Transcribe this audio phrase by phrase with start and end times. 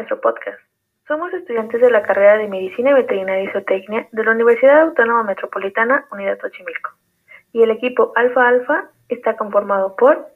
[0.00, 0.58] nuestro podcast.
[1.06, 6.06] Somos estudiantes de la carrera de Medicina Veterinaria y Zootecnia de la Universidad Autónoma Metropolitana
[6.10, 6.90] Unidad Xochimilco.
[7.52, 10.34] Y el equipo Alfa Alfa está conformado por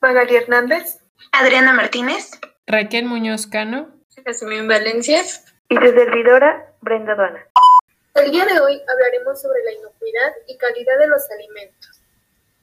[0.00, 1.00] Magali Hernández,
[1.32, 2.30] Adriana Martínez,
[2.66, 3.88] Raquel Muñoz Cano,
[4.24, 5.20] Jasmine Valencia
[5.68, 7.44] y su servidora Brenda Duana.
[8.14, 12.00] El día de hoy hablaremos sobre la inocuidad y calidad de los alimentos.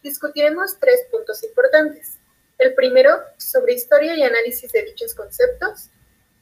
[0.01, 2.17] Discutiremos tres puntos importantes.
[2.57, 5.91] El primero, sobre historia y análisis de dichos conceptos.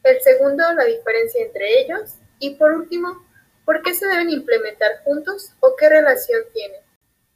[0.08, 2.16] El segundo, la diferencia entre ellos.
[2.40, 3.26] Y por último,
[3.66, 6.82] por qué se deben implementar juntos o qué relación tienen.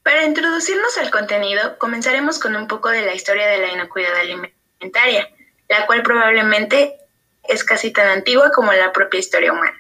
[0.04, 5.30] Para introducirnos al contenido, comenzaremos con un poco de la historia de la inocuidad alimentaria,
[5.70, 6.98] la cual probablemente
[7.44, 9.78] es casi tan antigua como la propia historia humana,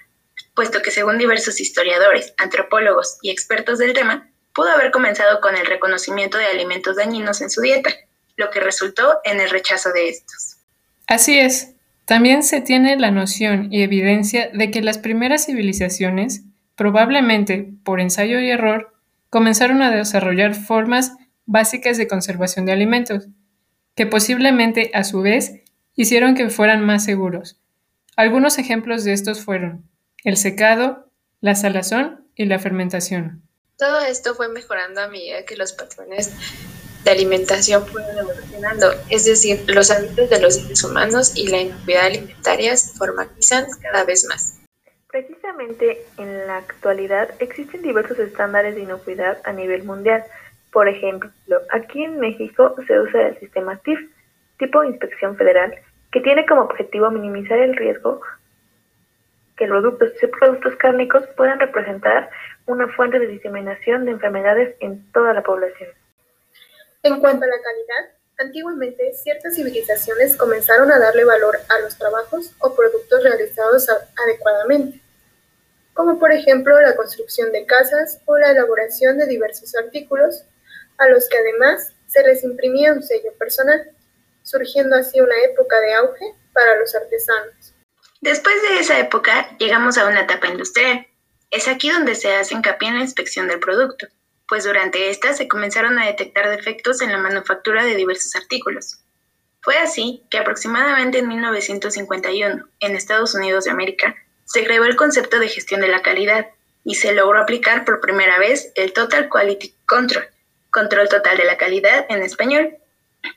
[0.53, 5.65] puesto que según diversos historiadores, antropólogos y expertos del tema, pudo haber comenzado con el
[5.65, 7.91] reconocimiento de alimentos dañinos en su dieta,
[8.35, 10.57] lo que resultó en el rechazo de estos.
[11.07, 11.69] Así es.
[12.11, 16.43] También se tiene la noción y evidencia de que las primeras civilizaciones,
[16.75, 18.93] probablemente por ensayo y error,
[19.29, 21.13] comenzaron a desarrollar formas
[21.45, 23.29] básicas de conservación de alimentos,
[23.95, 25.61] que posiblemente a su vez
[25.95, 27.61] hicieron que fueran más seguros.
[28.17, 29.89] Algunos ejemplos de estos fueron
[30.25, 33.41] el secado, la salazón y la fermentación.
[33.77, 36.33] Todo esto fue mejorando a medida que los patrones
[37.03, 42.05] de alimentación fueron evolucionando, es decir, los hábitos de los seres humanos y la inocuidad
[42.05, 44.59] alimentaria se formalizan cada vez más.
[45.09, 50.23] Precisamente en la actualidad existen diversos estándares de inocuidad a nivel mundial.
[50.71, 51.31] Por ejemplo,
[51.71, 53.99] aquí en México se usa el sistema TIF,
[54.57, 55.75] tipo Inspección Federal,
[56.11, 58.21] que tiene como objetivo minimizar el riesgo
[59.57, 62.29] que productos y productos cárnicos puedan representar
[62.65, 65.89] una fuente de diseminación de enfermedades en toda la población.
[67.03, 72.51] En cuanto a la calidad, antiguamente ciertas civilizaciones comenzaron a darle valor a los trabajos
[72.59, 75.01] o productos realizados adecuadamente,
[75.93, 80.43] como por ejemplo la construcción de casas o la elaboración de diversos artículos,
[80.99, 83.91] a los que además se les imprimía un sello personal,
[84.43, 87.73] surgiendo así una época de auge para los artesanos.
[88.21, 91.07] Después de esa época llegamos a una etapa industrial.
[91.49, 94.07] Es aquí donde se hace hincapié en la inspección del producto
[94.51, 98.99] pues durante esta se comenzaron a detectar defectos en la manufactura de diversos artículos.
[99.61, 104.13] Fue así que aproximadamente en 1951, en Estados Unidos de América,
[104.43, 106.47] se creó el concepto de gestión de la calidad
[106.83, 110.25] y se logró aplicar por primera vez el Total Quality Control,
[110.69, 112.75] control total de la calidad en español.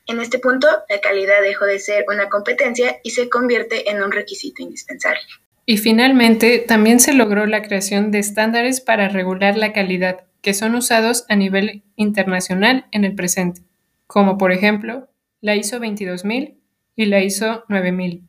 [0.08, 4.10] En este punto, la calidad dejó de ser una competencia y se convierte en un
[4.10, 5.22] requisito indispensable.
[5.64, 10.74] Y finalmente, también se logró la creación de estándares para regular la calidad, que son
[10.74, 13.62] usados a nivel internacional en el presente,
[14.06, 15.08] como por ejemplo
[15.40, 16.60] la ISO 22000
[16.94, 18.28] y la ISO 9000.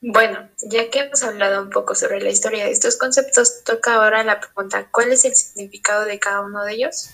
[0.00, 4.24] Bueno, ya que hemos hablado un poco sobre la historia de estos conceptos, toca ahora
[4.24, 7.10] la pregunta, ¿cuál es el significado de cada uno de ellos?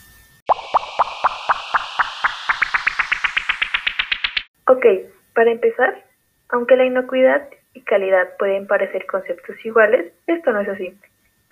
[4.69, 4.87] Ok,
[5.35, 6.07] para empezar,
[6.51, 10.97] aunque la inocuidad y calidad pueden parecer conceptos iguales, esto no es así.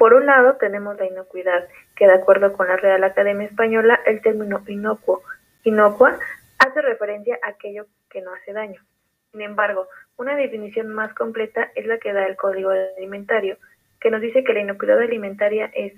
[0.01, 4.23] Por un lado tenemos la inocuidad, que de acuerdo con la Real Academia Española, el
[4.23, 5.23] término inocuo,
[5.63, 6.19] inocua,
[6.59, 8.83] hace referencia a aquello que no hace daño.
[9.31, 13.59] Sin embargo, una definición más completa es la que da el Código Alimentario,
[14.01, 15.93] que nos dice que la inocuidad alimentaria es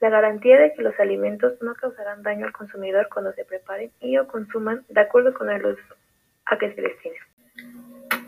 [0.00, 4.18] la garantía de que los alimentos no causarán daño al consumidor cuando se preparen y
[4.18, 5.94] o consuman de acuerdo con el uso
[6.46, 7.22] a que se destinen.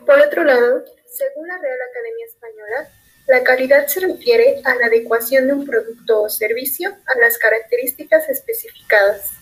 [0.05, 2.87] Por otro lado, según la Real Academia Española,
[3.27, 8.29] la calidad se refiere a la adecuación de un producto o servicio a las características
[8.29, 9.33] especificadas.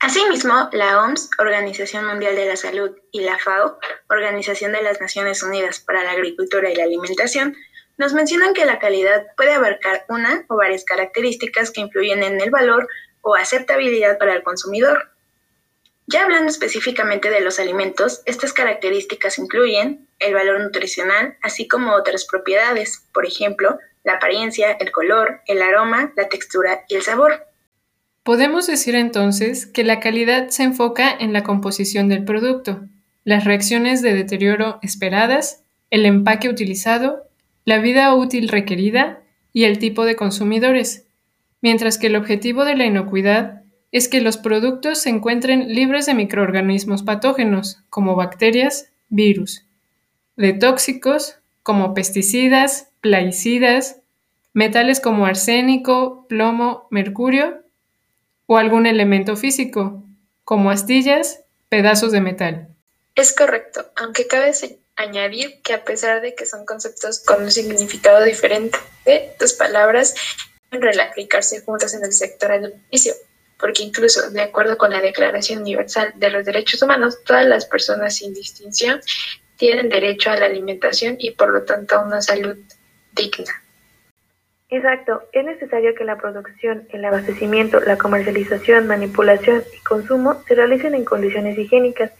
[0.00, 3.78] Asimismo, la OMS, Organización Mundial de la Salud, y la FAO,
[4.10, 7.54] Organización de las Naciones Unidas para la Agricultura y la Alimentación,
[7.98, 12.50] nos mencionan que la calidad puede abarcar una o varias características que influyen en el
[12.50, 12.88] valor
[13.20, 15.11] o aceptabilidad para el consumidor.
[16.12, 22.26] Ya hablando específicamente de los alimentos, estas características incluyen el valor nutricional, así como otras
[22.26, 27.46] propiedades, por ejemplo, la apariencia, el color, el aroma, la textura y el sabor.
[28.24, 32.82] Podemos decir entonces que la calidad se enfoca en la composición del producto,
[33.24, 37.22] las reacciones de deterioro esperadas, el empaque utilizado,
[37.64, 39.22] la vida útil requerida
[39.54, 41.06] y el tipo de consumidores,
[41.62, 43.61] mientras que el objetivo de la inocuidad
[43.92, 49.66] es que los productos se encuentren libres de microorganismos patógenos, como bacterias, virus,
[50.36, 54.00] de tóxicos, como pesticidas, plaguicidas,
[54.54, 57.62] metales como arsénico, plomo, mercurio,
[58.46, 60.02] o algún elemento físico,
[60.44, 62.68] como astillas, pedazos de metal.
[63.14, 64.52] Es correcto, aunque cabe
[64.96, 68.78] añadir que a pesar de que son conceptos con un significado diferente,
[69.38, 70.14] tus palabras
[70.70, 73.14] pueden aplicarse juntas en el sector alimenticio,
[73.62, 78.16] porque incluso de acuerdo con la Declaración Universal de los Derechos Humanos, todas las personas
[78.16, 79.00] sin distinción
[79.56, 82.56] tienen derecho a la alimentación y por lo tanto a una salud
[83.12, 83.52] digna.
[84.68, 90.96] Exacto, es necesario que la producción, el abastecimiento, la comercialización, manipulación y consumo se realicen
[90.96, 92.10] en condiciones higiénicas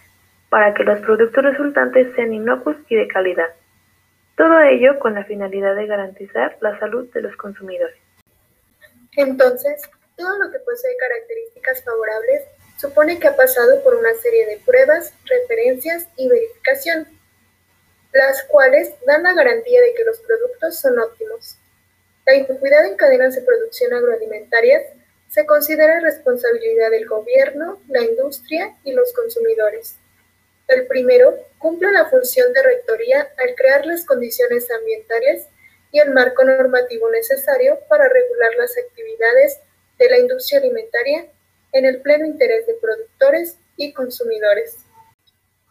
[0.49, 3.49] para que los productos resultantes sean inocuos y de calidad.
[4.37, 7.97] Todo ello con la finalidad de garantizar la salud de los consumidores.
[9.17, 9.91] Entonces,
[10.23, 12.43] todo lo que posee características favorables
[12.79, 17.09] supone que ha pasado por una serie de pruebas, referencias y verificación,
[18.13, 21.57] las cuales dan la garantía de que los productos son óptimos.
[22.25, 24.85] La inocuidad en cadenas de producción agroalimentarias
[25.29, 29.97] se considera responsabilidad del gobierno, la industria y los consumidores.
[30.69, 35.49] El primero cumple la función de rectoría al crear las condiciones ambientales
[35.91, 39.59] y el marco normativo necesario para regular las actividades
[40.03, 41.27] de la industria alimentaria
[41.73, 44.79] en el pleno interés de productores y consumidores.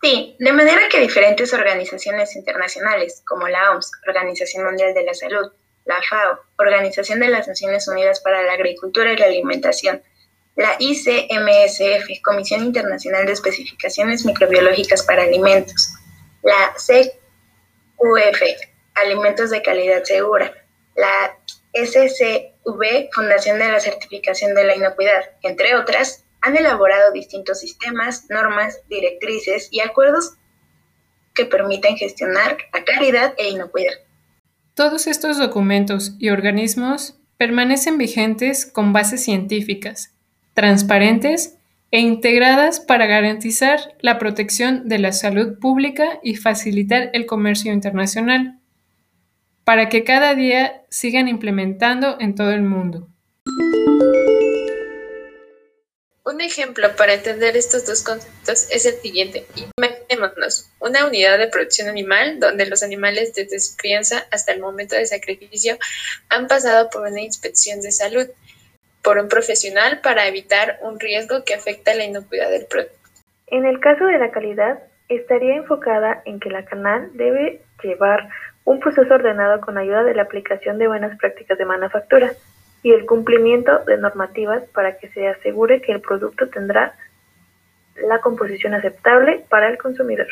[0.01, 5.51] Sí, de manera que diferentes organizaciones internacionales, como la OMS, Organización Mundial de la Salud,
[5.85, 10.01] la FAO, Organización de las Naciones Unidas para la Agricultura y la Alimentación,
[10.55, 15.93] la ICMSF, Comisión Internacional de Especificaciones Microbiológicas para Alimentos,
[16.41, 18.41] la CQF,
[18.95, 20.53] Alimentos de Calidad Segura,
[20.95, 21.37] la
[22.63, 28.81] SCV, Fundación de la Certificación de la Inocuidad, entre otras, han elaborado distintos sistemas, normas,
[28.89, 30.35] directrices y acuerdos
[31.33, 33.93] que permiten gestionar la calidad e inocuidad.
[34.73, 40.13] Todos estos documentos y organismos permanecen vigentes con bases científicas,
[40.53, 41.57] transparentes
[41.91, 48.60] e integradas para garantizar la protección de la salud pública y facilitar el comercio internacional,
[49.63, 53.07] para que cada día sigan implementando en todo el mundo.
[56.23, 59.45] Un ejemplo para entender estos dos conceptos es el siguiente.
[59.77, 64.95] Imaginémonos una unidad de producción animal donde los animales desde su crianza hasta el momento
[64.95, 65.77] de sacrificio
[66.29, 68.27] han pasado por una inspección de salud
[69.03, 72.95] por un profesional para evitar un riesgo que afecta la inocuidad del producto.
[73.47, 74.79] En el caso de la calidad,
[75.09, 78.29] estaría enfocada en que la canal debe llevar
[78.65, 82.33] un proceso ordenado con ayuda de la aplicación de buenas prácticas de manufactura
[82.83, 86.95] y el cumplimiento de normativas para que se asegure que el producto tendrá
[87.95, 90.27] la composición aceptable para el consumidor.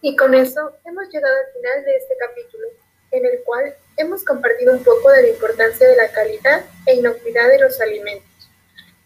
[0.00, 2.68] Y con eso hemos llegado al final de este capítulo
[3.10, 7.48] en el cual hemos compartido un poco de la importancia de la calidad e inocuidad
[7.48, 8.50] de los alimentos.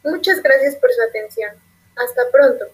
[0.04, 1.52] Muchas gracias por su atención.
[1.96, 2.66] Hasta pronto.